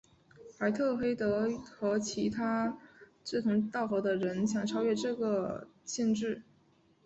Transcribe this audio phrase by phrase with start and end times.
[0.57, 1.47] 怀特黑德
[1.77, 2.75] 和其他
[3.23, 6.41] 志同道合的人想超越这个限制。